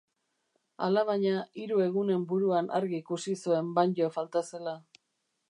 Alabaina, 0.85 1.43
hiru 1.63 1.77
egunen 1.87 2.23
buruan 2.33 2.71
argi 2.79 2.99
ikusi 3.03 3.37
zen 3.45 3.71
Banjo 3.79 4.11
falta 4.19 4.45
zela. 4.51 4.77